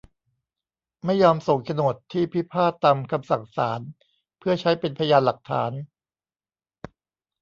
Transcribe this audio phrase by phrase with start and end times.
[1.05, 3.81] ไม่ยอมส่งโฉนดที่พิพาทตามคำสั่งศาล
[4.39, 5.71] เพื่อใช้เป็นพยานหลักฐาน